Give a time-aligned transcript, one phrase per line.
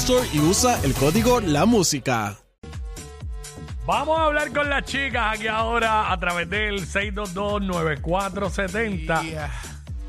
[0.00, 2.36] Store y usa el código La Música.
[3.86, 9.48] Vamos a hablar con las chicas aquí ahora a través del 622-9470.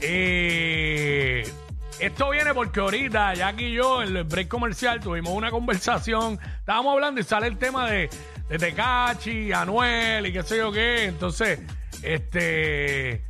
[0.01, 1.49] Eh,
[1.99, 6.37] esto viene porque ahorita, Jackie y yo, en el break comercial, tuvimos una conversación.
[6.59, 8.09] Estábamos hablando y sale el tema de,
[8.49, 11.05] de Tecachi, Anuel y qué sé yo qué.
[11.05, 11.59] Entonces,
[12.03, 13.26] este.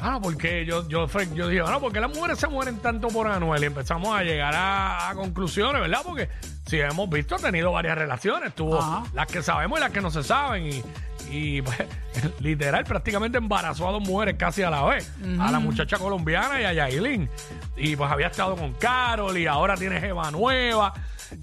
[0.00, 3.62] Ah, porque yo, yo, yo dije, bueno, porque las mujeres se mueren tanto por Anuel
[3.62, 6.00] y empezamos a llegar a, a conclusiones, ¿verdad?
[6.04, 6.28] Porque
[6.66, 9.04] si hemos visto, ha tenido varias relaciones, tuvo Ajá.
[9.12, 10.82] las que sabemos y las que no se saben y,
[11.30, 11.78] y pues,
[12.40, 16.64] literal prácticamente embarazó a dos mujeres casi a la vez, a la muchacha colombiana y
[16.64, 17.28] a Yailin.
[17.76, 20.92] Y pues había estado con Carol y ahora tiene jeva nueva.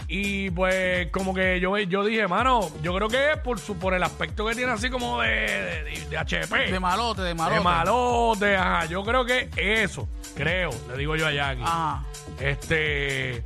[0.08, 3.94] Y pues como que yo, yo dije, mano, yo creo que es por, su, por
[3.94, 6.72] el aspecto que tiene así como de, de, de HP.
[6.72, 7.58] De malote, de malote.
[7.58, 8.86] De malote, ajá.
[8.86, 11.64] Yo creo que eso, creo, le digo yo a Jackie.
[11.64, 12.04] Ajá.
[12.40, 13.44] Este.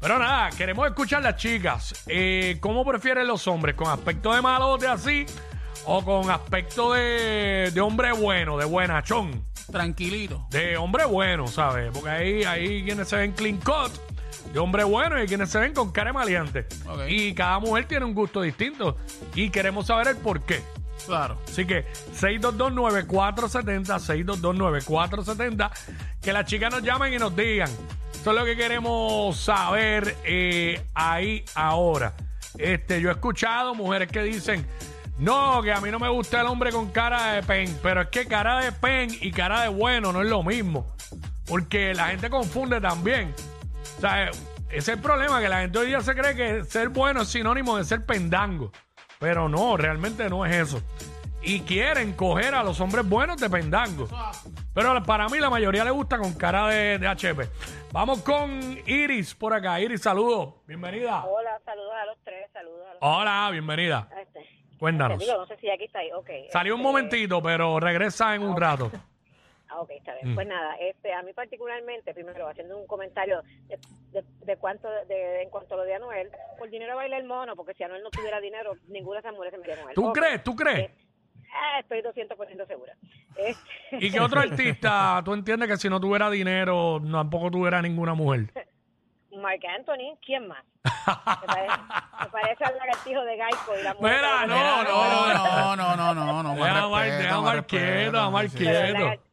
[0.00, 2.04] Pero nada, queremos escuchar las chicas.
[2.06, 3.74] Eh, ¿Cómo prefieren los hombres?
[3.74, 5.26] ¿Con aspecto de malote así?
[5.86, 9.44] ¿O con aspecto de, de hombre bueno, de buenachón?
[9.70, 10.46] Tranquilito.
[10.50, 11.90] De hombre bueno, ¿sabes?
[11.92, 13.92] Porque ahí hay quienes se ven clean cut,
[14.52, 16.66] de hombre bueno, y hay quienes se ven con cara maleante.
[16.86, 17.00] Ok.
[17.08, 18.96] Y cada mujer tiene un gusto distinto.
[19.34, 20.62] Y queremos saber el por qué.
[21.06, 21.38] Claro.
[21.46, 21.84] Así que
[22.18, 25.70] 6229470, 6229470,
[26.20, 27.70] que las chicas nos llamen y nos digan.
[28.14, 32.14] Eso es lo que queremos saber eh, ahí ahora.
[32.58, 34.66] Este, yo he escuchado mujeres que dicen,
[35.18, 38.08] no, que a mí no me gusta el hombre con cara de pen, pero es
[38.08, 40.94] que cara de pen y cara de bueno no es lo mismo.
[41.46, 43.32] Porque la gente confunde también.
[43.96, 44.38] O sea, ese
[44.70, 47.76] es el problema, que la gente hoy día se cree que ser bueno es sinónimo
[47.76, 48.72] de ser pendango.
[49.18, 50.82] Pero no, realmente no es eso.
[51.42, 54.08] Y quieren coger a los hombres buenos de pendango.
[54.74, 57.48] Pero para mí la mayoría le gusta con cara de, de HP.
[57.92, 59.80] Vamos con Iris por acá.
[59.80, 60.54] Iris, saludos.
[60.66, 61.24] Bienvenida.
[61.24, 64.08] Hola, saludos a los tres, saludos a los Hola, bienvenida.
[64.20, 64.40] este,
[64.78, 65.18] Cuéntanos.
[65.18, 66.28] digo, no sé si aquí está ahí, ok.
[66.52, 68.90] Salió un este, momentito, pero regresa en un rato.
[69.76, 70.32] Ah, ok, está bien.
[70.32, 70.34] Mm.
[70.34, 73.78] Pues nada, este, a mí particularmente, primero, haciendo un comentario de,
[74.12, 77.54] de, de cuánto, de, en cuanto a lo de Anuel, por dinero baila el mono,
[77.54, 79.94] porque si Anuel no tuviera dinero, ninguna de esas mujeres se mería con él.
[79.94, 80.42] ¿Tú crees?
[80.42, 80.78] ¿Tú crees?
[80.78, 80.90] Eh,
[81.52, 82.94] ah, estoy 200% segura.
[83.36, 83.60] Este,
[84.00, 88.14] ¿Y qué otro artista tú entiendes que si no tuviera dinero, no, tampoco tuviera ninguna
[88.14, 88.46] mujer?
[89.36, 90.64] Mark Anthony, ¿quién más?
[90.84, 91.76] Me parece,
[92.22, 94.16] me parece al lagartijo de Gaico y la mujer.
[94.16, 96.54] Mira, no, No, no, no, no, no, no.
[96.54, 99.25] Mar- respeto, deja a más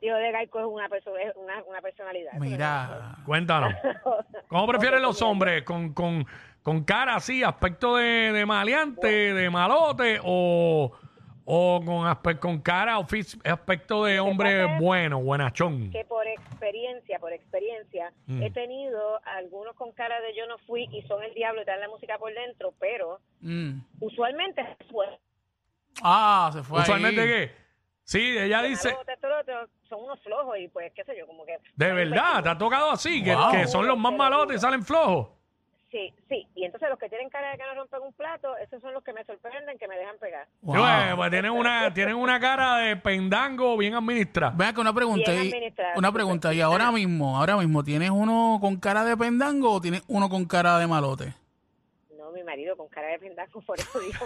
[0.00, 2.32] Lagartijo de Gaico es una, perso- es una, una personalidad.
[2.34, 3.16] Mira.
[3.26, 3.74] Cuéntanos.
[4.48, 5.62] ¿Cómo prefieren los hombres?
[5.64, 6.26] ¿Con, con,
[6.62, 10.92] con cara así, aspecto de, de maleante, de malote o,
[11.44, 15.90] o con, con cara o fis- aspecto de hombre pasa es bueno, buenachón?
[15.90, 18.42] que por experiencia, por experiencia, Mm.
[18.42, 21.80] he tenido algunos con cara de yo no fui y son el diablo y dan
[21.80, 23.80] la música por dentro, pero Mm.
[24.00, 25.06] usualmente fue.
[26.02, 26.80] Ah, se fue.
[26.82, 27.26] ¿Usualmente ahí.
[27.26, 27.67] qué?
[28.08, 28.96] Sí, ella dice,
[29.86, 31.58] son unos flojos y pues qué sé yo, como que...
[31.76, 33.22] de verdad, ¿te ha tocado así?
[33.22, 33.50] Que, Wow.
[33.52, 35.28] que son los más malotes y salen flojos.
[35.90, 38.80] Sí, sí, y entonces los que tienen cara de que no rompen un plato, esos
[38.80, 40.46] son los que me sorprenden, que me dejan pegar.
[40.62, 40.76] Wow.
[40.76, 44.54] Sí, pues, pues tienen una, tienen una cara de pendango bien administrada.
[44.56, 45.30] Ven acá una pregunta.
[45.30, 46.54] Bien y- administrado, una sí, pregunta.
[46.54, 50.46] ¿Y ahora mismo, ahora mismo, tienes uno con cara de pendango o tienes uno con
[50.46, 51.34] cara de malote?
[52.38, 54.24] Mi marido con cara de pendaco, por eso dijo.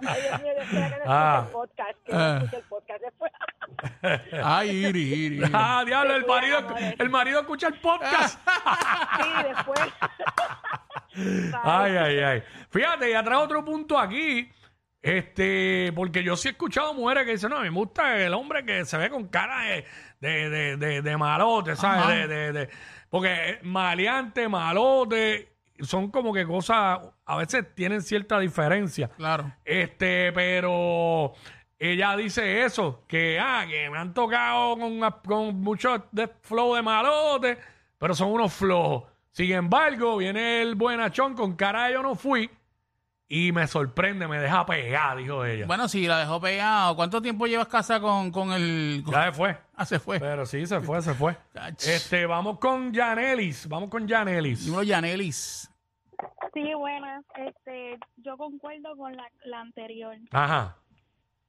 [0.00, 3.32] Ay, Dios mío, espera que no escuche el podcast, que no escuche el podcast después.
[4.44, 5.42] Ay, Iri, Iri.
[5.52, 6.58] Ah, diablo, el marido,
[6.96, 8.38] el marido escucha el podcast.
[9.20, 9.80] Sí, después.
[11.64, 12.42] Ay, ay, ay.
[12.70, 14.48] Fíjate, ya trae otro punto aquí.
[15.04, 18.32] Este, porque yo sí he escuchado mujeres que dicen, no, a mí me gusta el
[18.32, 19.84] hombre que se ve con cara de,
[20.18, 22.26] de, de, de, de malote, ¿sabes?
[22.26, 22.70] De,
[23.10, 29.08] porque maleante, malote, son como que cosas, a veces tienen cierta diferencia.
[29.08, 29.52] Claro.
[29.62, 31.34] Este, pero
[31.78, 36.80] ella dice eso, que, ah, que me han tocado con, con mucho de flow de
[36.80, 37.58] malote,
[37.98, 39.04] pero son unos flojos.
[39.32, 42.48] Sin embargo, viene el buenachón con cara de yo no fui
[43.28, 45.66] y me sorprende, me deja pegar, dijo ella.
[45.66, 49.02] Bueno, si la dejó pegado, ¿cuánto tiempo llevas casa con, con el.
[49.04, 49.58] con- Ya se fue.
[49.76, 50.20] Ah, se fue.
[50.20, 51.36] Pero sí, se fue, se fue.
[51.78, 54.64] Este, vamos con Janelis, vamos con Janelis.
[54.66, 55.68] Dímelo, Yanelis.
[56.52, 57.24] Sí, buenas.
[57.36, 60.16] Este, yo concuerdo con la, la anterior.
[60.30, 60.76] Ajá.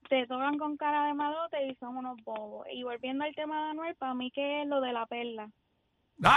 [0.10, 2.66] Te tocan con cara de malote y son unos bobos.
[2.72, 5.50] Y volviendo al tema de Anuel, para mí que es lo de la perla.
[6.18, 6.32] Yeah.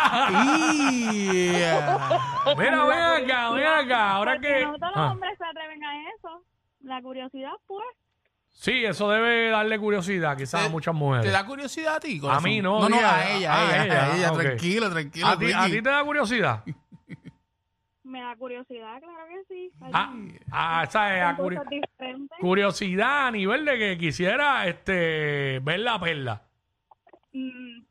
[2.59, 4.11] Mira, ven acá, ven acá.
[4.13, 4.65] Ahora Porque que.
[4.67, 5.11] no todos los Ah.
[5.13, 6.43] hombres se atreven a eso.
[6.83, 7.85] La curiosidad, pues.
[8.51, 11.33] Sí, eso debe darle curiosidad quizás a ¿Te- muchas ¿Te mujeres.
[11.33, 12.19] da curiosidad a ti?
[12.19, 12.45] corazón?
[12.45, 14.33] mí no, No, no, ella- a ella, ah, a ella, ella, a ella.
[14.33, 14.39] ok.
[14.41, 15.27] Tranquilo, tranquilo.
[15.29, 16.65] ¿A ti, a ti te da curiosidad?
[18.03, 19.71] Me da curiosidad, claro que sí.
[19.83, 20.13] Hay Ah,
[20.51, 21.23] ah, ¿sabes?
[21.23, 22.39] A son curi- cosas diferentes.
[22.41, 26.43] curiosidad a nivel de que quisiera este, ver la perla.
[27.33, 27.83] Mm,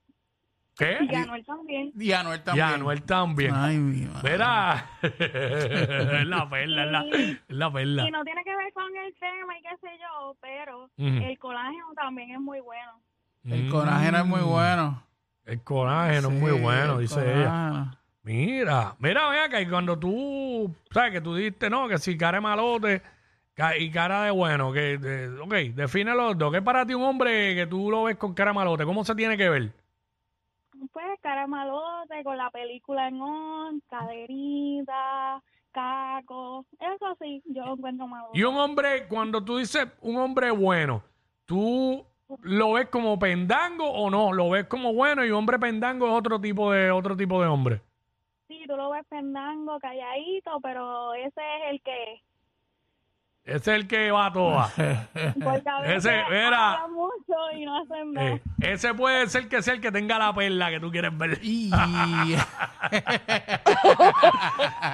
[0.77, 0.97] ¿Qué?
[1.09, 1.91] y Anuel también.
[1.99, 2.67] Y Anuel también.
[2.67, 3.51] Ya, Anuel también.
[3.55, 4.29] Ay, mi madre.
[4.29, 4.85] Verá.
[5.01, 8.07] es la perla, es la, es la perla.
[8.07, 11.85] Y no tiene que ver con el tema y qué sé yo, pero el colágeno
[11.95, 12.91] también es muy bueno.
[13.43, 14.45] El colágeno es muy Mm.
[14.49, 15.03] bueno.
[15.45, 17.45] El colágeno es muy Sí, bueno, el dice ella.
[17.45, 17.97] colágeno.
[18.23, 22.37] Mira, mira, ven acá, y cuando tú, sabes que tú dijiste, no, que si cara
[22.37, 23.01] de malote
[23.53, 26.51] ca- y cara de bueno, que, de- ok, define los dos.
[26.51, 28.83] ¿Qué es para ti un hombre que tú lo ves con cara de malote?
[28.83, 29.71] ¿Cómo se tiene que ver?
[30.91, 35.41] Pues cara malote con la película en on, caderita,
[35.71, 38.37] caco, eso sí, yo lo encuentro malote.
[38.37, 41.03] Y un hombre, cuando tú dices un hombre bueno,
[41.45, 42.05] ¿tú
[42.41, 44.33] lo ves como pendango o no?
[44.33, 47.47] ¿Lo ves como bueno y un hombre pendango es otro tipo de, otro tipo de
[47.47, 47.81] hombre?
[48.47, 52.21] Sí, tú lo ves pendango, calladito, pero ese es el que,
[53.47, 54.69] Ese es el que va a toa.
[54.75, 56.85] porque a veces Ese, mira.
[56.89, 58.27] mucho y no hacen nada.
[58.31, 61.39] Eh, ese puede ser que sea el que tenga la perla que tú quieres ver.
[61.41, 61.71] Y...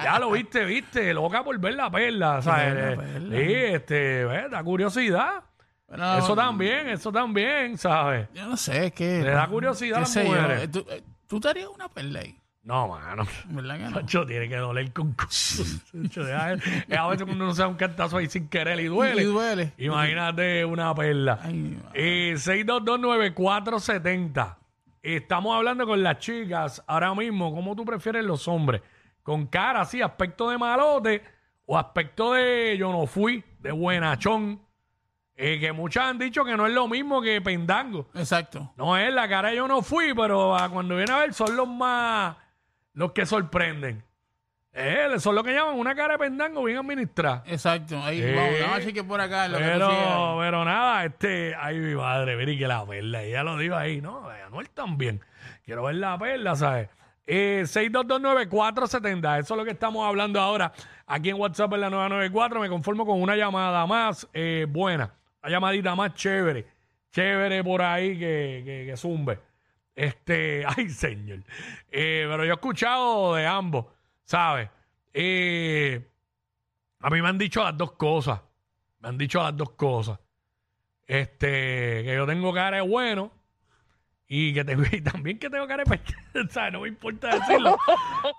[0.04, 2.74] Ya lo viste, viste, loca por ver la perla, ¿sabes?
[2.74, 3.36] ver la Eh, perla.
[3.36, 4.50] Sí, este, ¿ves?
[4.50, 5.42] da curiosidad.
[5.88, 8.28] Bueno, Eso también, eso también, ¿sabes?
[8.34, 9.22] Yo no sé, es que...
[9.22, 10.62] Le da curiosidad a las sé yo, mujeres.
[10.64, 10.86] eh, ¿Tú,
[11.26, 12.36] tú te harías una perla ahí?
[12.64, 13.24] No, mano.
[13.50, 14.00] ¿Verdad que no?
[14.00, 16.52] Chacho, tiene que doler con deja-
[16.98, 19.22] a veces uno se da un cantazo ahí sin querer y duele.
[19.22, 19.72] Y duele.
[19.76, 21.38] Imagínate una perla.
[21.42, 22.30] Ay, mi madre.
[22.30, 24.56] Eh, 6229470.
[25.02, 27.54] Estamos hablando con las chicas ahora mismo.
[27.54, 28.80] ¿Cómo tú prefieres los hombres?
[29.22, 31.22] ¿Con cara así, aspecto de malote
[31.66, 34.62] o aspecto de yo no fui, de buenachón?
[35.36, 38.08] Eh, que muchas han dicho que no es lo mismo que pendango.
[38.14, 38.72] Exacto.
[38.76, 41.54] No es la cara de yo no fui, pero ah, cuando viene a ver son
[41.56, 42.36] los más,
[42.94, 44.02] los que sorprenden.
[44.76, 47.44] Eh, son lo que llaman una cara de pendango bien administrada.
[47.46, 47.96] Exacto.
[48.02, 50.18] Ahí, Eh, vamos, vamos a que por acá lo que Pero, sigas.
[50.40, 54.28] pero nada, este, ay mi madre, mire que la perla, ella lo dijo ahí, ¿no?
[54.28, 55.20] Anuel también.
[55.64, 56.88] Quiero ver la perla, ¿sabes?
[57.26, 60.72] Eh, 6229470, eso es lo que estamos hablando ahora.
[61.06, 65.12] Aquí en WhatsApp en la 994 me conformo con una llamada más eh, buena,
[65.42, 66.66] una llamadita más chévere,
[67.12, 69.38] chévere por ahí que, que, que zumbe.
[69.94, 71.40] Este, ay señor.
[71.90, 73.86] Eh, pero yo he escuchado de ambos,
[74.24, 74.68] ¿sabes?
[75.12, 76.06] Eh,
[77.00, 78.40] a mí me han dicho las dos cosas.
[79.00, 80.18] Me han dicho las dos cosas.
[81.06, 83.30] Este, que yo tengo cara de bueno
[84.26, 86.72] y que tengo, y también que tengo cara de pe- ¿sabes?
[86.72, 87.76] No me importa decirlo.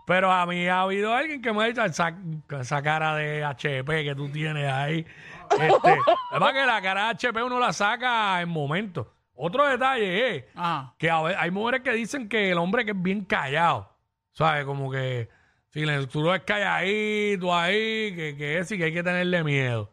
[0.08, 4.16] Pero a mí ha habido alguien que me ha dicho esa, cara de HP que
[4.16, 5.06] tú tienes ahí.
[5.52, 9.08] Este, es que la cara de HP uno la saca en momentos.
[9.36, 10.94] Otro detalle es Ajá.
[10.98, 13.92] que a ve- hay mujeres que dicen que el hombre que es bien callado,
[14.32, 14.66] ¿sabes?
[14.66, 15.28] Como que
[15.70, 19.44] si le- tú lo ves calladito ahí, que, que es y que hay que tenerle
[19.44, 19.92] miedo.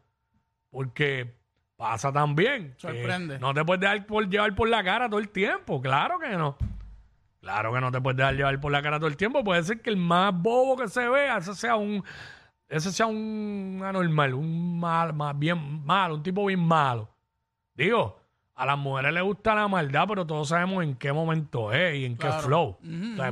[0.71, 1.35] Porque
[1.77, 2.75] pasa también.
[2.75, 3.39] que Sorprende.
[3.41, 6.57] No te puedes dejar por, llevar por la cara todo el tiempo, claro que no.
[7.41, 9.43] Claro que no te puedes dejar llevar por la cara todo el tiempo.
[9.43, 12.05] Puede ser que el más bobo que se vea, ese sea un,
[12.69, 17.09] ese sea un anormal, un mal, más bien malo, un tipo bien malo.
[17.75, 18.22] Digo,
[18.55, 22.05] a las mujeres les gusta la maldad, pero todos sabemos en qué momento es y
[22.05, 22.79] en qué flow.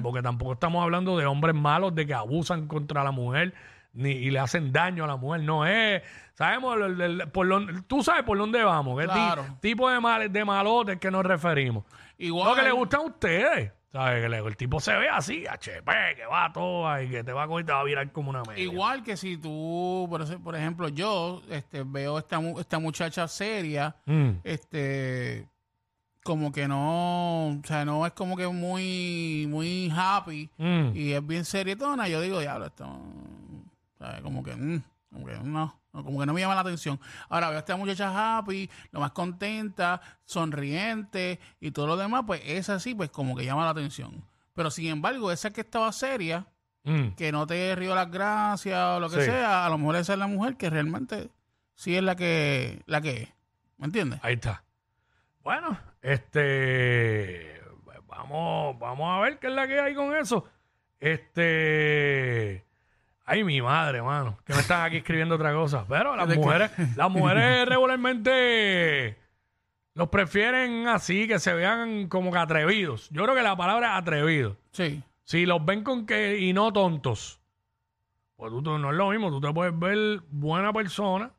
[0.02, 3.52] Porque tampoco estamos hablando de hombres malos, de que abusan contra la mujer
[3.92, 5.42] ni, y le hacen daño a la mujer.
[5.42, 6.02] No es.
[6.34, 8.98] Sabemos el- el- por dónde- tú sabes por dónde vamos.
[8.98, 9.44] ¿Qué ti- Claro.
[9.60, 11.84] tipo de, mal, de malotes que nos referimos?
[12.16, 12.48] Igual.
[12.50, 13.72] Lo que le gustan a ustedes.
[13.92, 14.22] ¿Sabes?
[14.22, 17.32] Que le- el tipo se ve así, HP, que va a toa y que te
[17.32, 18.62] va a coger y te va a virar como una media.
[18.62, 23.26] Igual que si tú, por, ese- por ejemplo, yo este, veo esta, mu- esta muchacha
[23.26, 24.30] seria, Mm.
[24.44, 25.48] este,
[26.22, 30.90] como que no, o sea, no es como que muy, muy happy Mm.
[30.94, 32.86] y es bien serietona, yo digo, diablo, esto,
[33.98, 34.20] ¿sabes?
[34.20, 37.00] Como que, mm, como que no, no, como que no me llama la atención.
[37.28, 42.40] Ahora veo a esta muchacha happy, lo más contenta, sonriente y todo lo demás, pues
[42.44, 44.24] esa sí, pues como que llama la atención.
[44.54, 46.46] Pero sin embargo, esa que estaba seria,
[46.82, 47.10] Mm.
[47.10, 49.26] que no te río las gracias o lo que Sí.
[49.26, 51.28] sea, a lo mejor esa es la mujer que realmente
[51.74, 53.28] sí es la que, la que es.
[53.76, 54.18] ¿Me entiendes?
[54.22, 54.64] Ahí está.
[55.42, 57.60] Bueno, este.
[58.06, 60.46] Vamos, vamos a ver qué es la que hay con eso.
[61.00, 62.64] Este.
[63.32, 64.36] Ay, mi madre, mano.
[64.44, 65.84] Que me están aquí escribiendo otra cosa.
[65.88, 69.16] Pero las mujeres, las mujeres regularmente
[69.94, 73.08] los prefieren así, que se vean como que atrevidos.
[73.10, 74.56] Yo creo que la palabra es atrevido.
[74.72, 75.00] Sí.
[75.22, 77.40] Si los ven con que y no tontos,
[78.34, 79.30] pues tú, tú- no es lo mismo.
[79.30, 81.30] Tú te puedes ver buena persona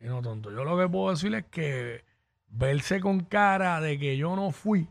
[0.00, 0.50] y no tonto.
[0.50, 2.06] Yo lo que puedo decir es que
[2.48, 4.88] verse con cara de que yo no fui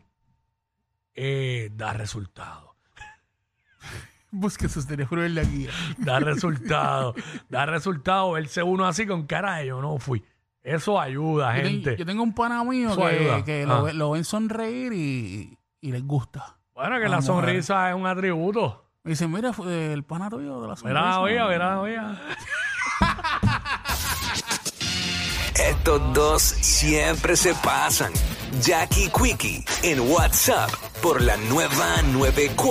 [1.16, 2.76] eh, da resultado.
[4.34, 5.70] Busque su teléfono en la guía.
[5.98, 7.14] Da resultado.
[7.50, 10.24] da resultado verse uno así con cara de yo no fui.
[10.62, 11.96] Eso ayuda, Yo, ten- gente.
[11.98, 13.66] yo tengo un pana mío Eso que, que Ah.
[13.66, 16.56] lo, ve- lo ven sonreír y, y les gusta.
[16.74, 18.84] Bueno, que la sonrisa es un atributo.
[19.04, 21.00] Me dicen, mira, el pana tuyo de la sonrisa.
[21.00, 22.20] Mira, oiga, mira, oiga.
[25.54, 28.12] Estos dos siempre se pasan.
[28.62, 30.70] Jackie Quickie en WhatsApp
[31.02, 32.70] por la nueva 94.